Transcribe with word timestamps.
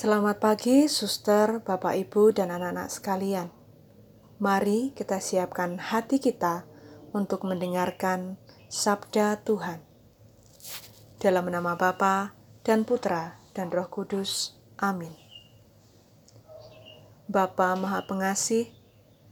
Selamat 0.00 0.40
pagi, 0.40 0.88
suster, 0.88 1.60
bapak, 1.60 1.92
ibu, 1.92 2.32
dan 2.32 2.48
anak-anak 2.48 2.88
sekalian. 2.88 3.52
Mari 4.40 4.96
kita 4.96 5.20
siapkan 5.20 5.76
hati 5.76 6.16
kita 6.16 6.64
untuk 7.12 7.44
mendengarkan 7.44 8.40
sabda 8.72 9.44
Tuhan. 9.44 9.84
Dalam 11.20 11.52
nama 11.52 11.76
Bapa 11.76 12.32
dan 12.64 12.88
Putra 12.88 13.44
dan 13.52 13.68
Roh 13.68 13.92
Kudus. 13.92 14.56
Amin. 14.80 15.12
Bapa 17.28 17.76
Maha 17.76 18.00
Pengasih, 18.08 18.72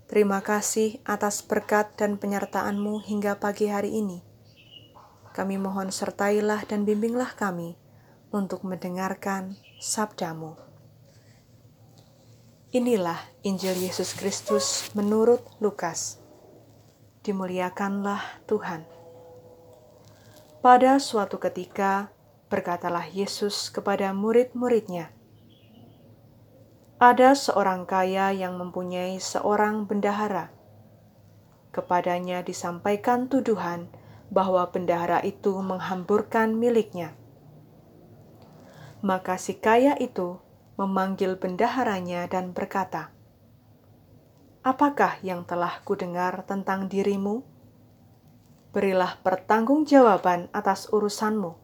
terima 0.04 0.44
kasih 0.44 1.00
atas 1.08 1.40
berkat 1.40 1.96
dan 1.96 2.20
penyertaan-Mu 2.20 3.00
hingga 3.08 3.40
pagi 3.40 3.72
hari 3.72 4.04
ini. 4.04 4.20
Kami 5.32 5.56
mohon 5.56 5.88
sertailah 5.88 6.68
dan 6.68 6.84
bimbinglah 6.84 7.32
kami 7.40 7.87
untuk 8.28 8.64
mendengarkan 8.64 9.56
sabdamu. 9.80 10.60
Inilah 12.68 13.16
Injil 13.40 13.80
Yesus 13.80 14.12
Kristus 14.12 14.92
menurut 14.92 15.40
Lukas. 15.56 16.20
Dimuliakanlah 17.24 18.44
Tuhan. 18.44 18.84
Pada 20.60 21.00
suatu 21.00 21.40
ketika, 21.40 22.12
berkatalah 22.52 23.08
Yesus 23.08 23.72
kepada 23.72 24.12
murid-muridnya, 24.12 25.08
"Ada 27.00 27.32
seorang 27.32 27.88
kaya 27.88 28.36
yang 28.36 28.60
mempunyai 28.60 29.16
seorang 29.16 29.88
bendahara. 29.88 30.52
Kepadanya 31.72 32.44
disampaikan 32.44 33.32
tuduhan 33.32 33.88
bahwa 34.28 34.68
bendahara 34.68 35.24
itu 35.24 35.56
menghamburkan 35.64 36.52
miliknya 36.52 37.16
maka 38.98 39.38
si 39.38 39.54
kaya 39.54 39.94
itu 40.02 40.42
memanggil 40.74 41.38
bendaharanya 41.38 42.26
dan 42.26 42.50
berkata, 42.50 43.14
Apakah 44.66 45.22
yang 45.22 45.46
telah 45.46 45.78
kudengar 45.86 46.42
tentang 46.42 46.90
dirimu? 46.90 47.46
Berilah 48.74 49.16
pertanggungjawaban 49.22 50.50
atas 50.50 50.90
urusanmu, 50.90 51.56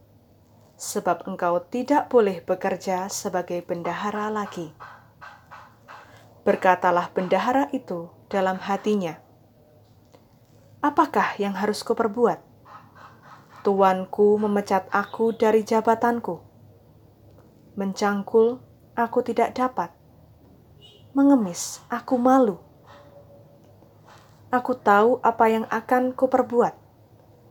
sebab 0.79 1.27
engkau 1.27 1.59
tidak 1.69 2.07
boleh 2.09 2.39
bekerja 2.41 3.11
sebagai 3.11 3.61
bendahara 3.67 4.31
lagi. 4.31 4.71
Berkatalah 6.47 7.11
bendahara 7.11 7.67
itu 7.75 8.11
dalam 8.31 8.63
hatinya, 8.63 9.19
Apakah 10.85 11.35
yang 11.41 11.59
harus 11.59 11.83
kuperbuat? 11.83 12.41
Tuanku 13.65 14.37
memecat 14.37 14.87
aku 14.93 15.33
dari 15.33 15.65
jabatanku 15.65 16.54
Mencangkul, 17.75 18.63
aku 18.95 19.19
tidak 19.27 19.59
dapat. 19.59 19.91
Mengemis, 21.11 21.83
aku 21.91 22.15
malu. 22.15 22.63
Aku 24.55 24.79
tahu 24.79 25.19
apa 25.27 25.51
yang 25.51 25.67
akan 25.67 26.15
kuperbuat, 26.15 26.79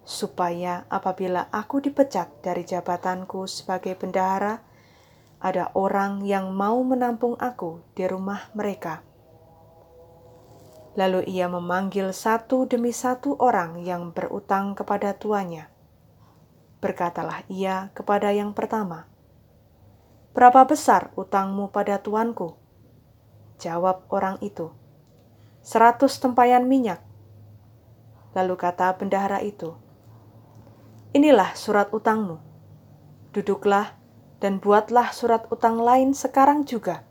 supaya 0.08 0.88
apabila 0.88 1.52
aku 1.52 1.84
dipecat 1.84 2.40
dari 2.40 2.64
jabatanku 2.64 3.44
sebagai 3.52 4.00
bendahara, 4.00 4.64
ada 5.44 5.76
orang 5.76 6.24
yang 6.24 6.56
mau 6.56 6.80
menampung 6.88 7.36
aku 7.36 7.84
di 7.92 8.08
rumah 8.08 8.48
mereka. 8.56 9.04
Lalu 10.96 11.28
ia 11.28 11.52
memanggil 11.52 12.16
satu 12.16 12.64
demi 12.64 12.96
satu 12.96 13.36
orang 13.44 13.84
yang 13.84 14.16
berutang 14.16 14.72
kepada 14.72 15.12
tuannya. 15.20 15.68
Berkatalah 16.80 17.44
ia 17.52 17.92
kepada 17.92 18.32
yang 18.32 18.56
pertama, 18.56 19.12
Berapa 20.34 20.66
besar 20.66 21.14
utangmu 21.14 21.70
pada 21.70 22.02
tuanku? 22.02 22.58
Jawab 23.62 24.10
orang 24.10 24.42
itu, 24.42 24.74
seratus 25.62 26.18
tempayan 26.18 26.66
minyak. 26.66 27.06
Lalu 28.34 28.58
kata 28.58 28.98
bendahara 28.98 29.46
itu, 29.46 29.78
Inilah 31.14 31.54
surat 31.54 31.94
utangmu. 31.94 32.42
Duduklah 33.30 33.94
dan 34.42 34.58
buatlah 34.58 35.14
surat 35.14 35.46
utang 35.54 35.78
lain 35.78 36.18
sekarang 36.18 36.66
juga, 36.66 37.06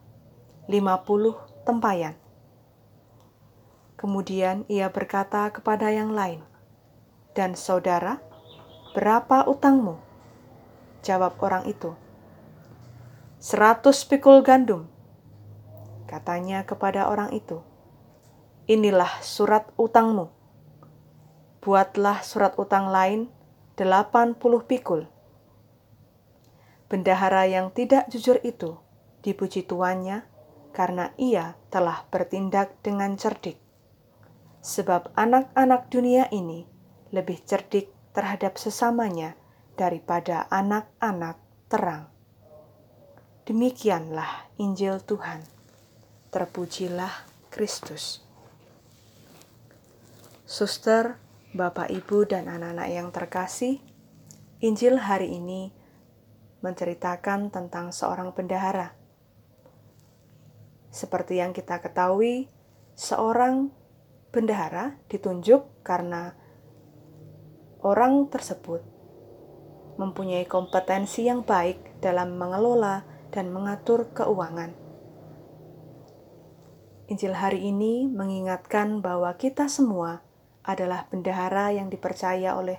lima 0.66 1.06
puluh 1.06 1.38
tempayan. 1.62 2.19
Kemudian 3.94 4.66
ia 4.66 4.91
berkata 4.91 5.47
kepada 5.55 5.94
yang 5.94 6.11
lain, 6.11 6.43
Dan 7.38 7.55
saudara, 7.55 8.19
berapa 8.99 9.47
utangmu? 9.47 10.03
Jawab 11.06 11.38
orang 11.38 11.71
itu, 11.71 11.94
seratus 13.42 14.06
pikul 14.06 14.47
gandum. 14.47 14.86
Katanya 16.06 16.62
kepada 16.62 17.10
orang 17.10 17.34
itu, 17.34 17.58
inilah 18.70 19.10
surat 19.19 19.66
utangmu. 19.75 20.30
Buatlah 21.58 22.22
surat 22.22 22.54
utang 22.54 22.94
lain 22.94 23.26
delapan 23.75 24.38
puluh 24.38 24.62
pikul. 24.62 25.10
Bendahara 26.86 27.50
yang 27.50 27.75
tidak 27.75 28.06
jujur 28.14 28.38
itu 28.47 28.78
dipuji 29.26 29.66
tuannya 29.66 30.22
karena 30.70 31.10
ia 31.19 31.58
telah 31.75 32.06
bertindak 32.14 32.78
dengan 32.86 33.19
cerdik. 33.19 33.58
Sebab 34.62 35.19
anak-anak 35.19 35.91
dunia 35.91 36.31
ini 36.31 36.70
lebih 37.10 37.42
cerdik 37.42 37.91
terhadap 38.14 38.54
sesamanya 38.54 39.34
daripada 39.75 40.47
anak-anak 40.47 41.42
terang. 41.66 42.12
Demikianlah 43.42 44.54
Injil 44.62 45.03
Tuhan. 45.03 45.42
Terpujilah 46.30 47.26
Kristus. 47.50 48.22
Suster, 50.47 51.19
Bapak, 51.50 51.91
Ibu, 51.91 52.22
dan 52.31 52.47
anak-anak 52.47 52.88
yang 52.94 53.10
terkasih, 53.10 53.82
Injil 54.62 54.94
hari 54.94 55.42
ini 55.42 55.75
menceritakan 56.62 57.50
tentang 57.50 57.91
seorang 57.91 58.31
bendahara. 58.31 58.94
Seperti 60.94 61.42
yang 61.42 61.50
kita 61.50 61.82
ketahui, 61.82 62.47
seorang 62.94 63.75
bendahara 64.31 65.02
ditunjuk 65.10 65.82
karena 65.82 66.38
orang 67.82 68.31
tersebut 68.31 68.86
mempunyai 69.98 70.47
kompetensi 70.47 71.26
yang 71.26 71.42
baik 71.42 71.98
dalam 71.98 72.38
mengelola 72.38 73.12
dan 73.32 73.48
mengatur 73.48 74.12
keuangan. 74.12 74.76
Injil 77.09 77.34
hari 77.34 77.66
ini 77.66 78.06
mengingatkan 78.06 79.00
bahwa 79.00 79.34
kita 79.41 79.66
semua 79.66 80.22
adalah 80.62 81.10
bendahara 81.10 81.75
yang 81.75 81.91
dipercaya 81.91 82.54
oleh 82.54 82.78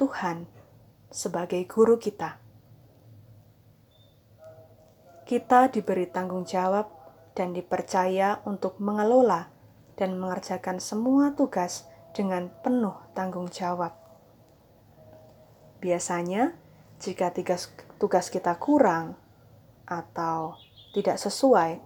Tuhan 0.00 0.48
sebagai 1.12 1.60
guru 1.68 2.00
kita. 2.00 2.40
Kita 5.28 5.70
diberi 5.70 6.10
tanggung 6.10 6.48
jawab 6.48 6.90
dan 7.36 7.54
dipercaya 7.54 8.42
untuk 8.48 8.80
mengelola 8.82 9.52
dan 9.94 10.18
mengerjakan 10.18 10.82
semua 10.82 11.36
tugas 11.36 11.86
dengan 12.10 12.50
penuh 12.64 12.96
tanggung 13.14 13.46
jawab. 13.46 13.94
Biasanya, 15.78 16.58
jika 16.98 17.30
tugas 18.00 18.26
kita 18.32 18.58
kurang 18.58 19.14
atau 19.90 20.54
tidak 20.94 21.18
sesuai, 21.18 21.82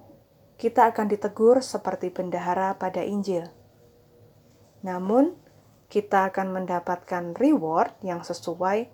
kita 0.60 0.92
akan 0.92 1.09
ditegur 1.09 1.65
seperti 1.65 2.12
bendahara 2.12 2.76
pada 2.76 3.00
Injil. 3.00 3.48
Namun, 4.84 5.32
kita 5.88 6.28
akan 6.28 6.53
mendapatkan 6.53 7.32
reward 7.41 7.97
yang 8.04 8.20
sesuai 8.20 8.92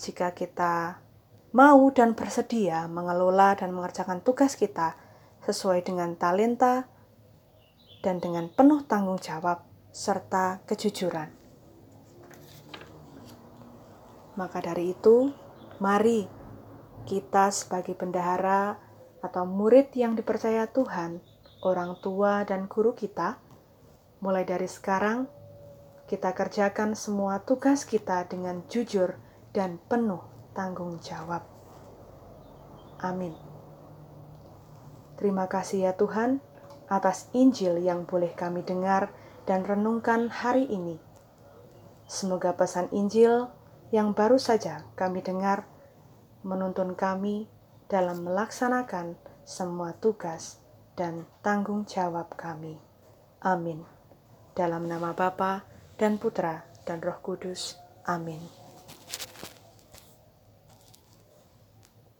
jika 0.00 0.32
kita 0.32 1.04
mau 1.52 1.88
dan 1.92 2.12
bersedia 2.16 2.88
mengelola 2.88 3.56
dan 3.56 3.72
mengerjakan 3.72 4.24
tugas 4.24 4.56
kita 4.56 4.96
sesuai 5.44 5.84
dengan 5.84 6.16
talenta 6.16 6.88
dan 8.04 8.20
dengan 8.22 8.52
penuh 8.52 8.84
tanggung 8.84 9.18
jawab 9.18 9.64
serta 9.90 10.62
kejujuran. 10.68 11.34
Maka 14.38 14.62
dari 14.62 14.94
itu, 14.94 15.34
mari 15.82 16.37
kita 17.04 17.52
sebagai 17.52 17.94
bendahara 17.94 18.80
atau 19.20 19.44
murid 19.44 19.92
yang 19.94 20.14
dipercaya 20.14 20.70
Tuhan, 20.70 21.22
orang 21.62 21.98
tua 22.02 22.46
dan 22.46 22.70
guru 22.70 22.94
kita, 22.94 23.38
mulai 24.22 24.46
dari 24.46 24.66
sekarang 24.66 25.30
kita 26.08 26.32
kerjakan 26.32 26.96
semua 26.96 27.44
tugas 27.44 27.84
kita 27.84 28.24
dengan 28.26 28.64
jujur 28.72 29.20
dan 29.52 29.76
penuh 29.92 30.24
tanggung 30.56 30.96
jawab. 31.04 31.44
Amin. 32.98 33.36
Terima 35.20 35.50
kasih 35.50 35.90
ya 35.90 35.92
Tuhan 35.94 36.40
atas 36.88 37.28
Injil 37.36 37.84
yang 37.84 38.08
boleh 38.08 38.32
kami 38.32 38.64
dengar 38.64 39.12
dan 39.44 39.66
renungkan 39.66 40.32
hari 40.32 40.64
ini. 40.64 40.96
Semoga 42.08 42.56
pesan 42.56 42.88
Injil 42.94 43.52
yang 43.92 44.16
baru 44.16 44.40
saja 44.40 44.88
kami 44.96 45.20
dengar 45.20 45.68
menuntun 46.48 46.96
kami 46.96 47.44
dalam 47.92 48.24
melaksanakan 48.24 49.20
semua 49.44 49.92
tugas 50.00 50.64
dan 50.96 51.28
tanggung 51.44 51.84
jawab 51.84 52.32
kami. 52.34 52.80
Amin. 53.44 53.84
Dalam 54.56 54.88
nama 54.88 55.12
Bapa 55.12 55.62
dan 56.00 56.16
Putra 56.16 56.64
dan 56.88 57.04
Roh 57.04 57.20
Kudus. 57.20 57.76
Amin. 58.08 58.57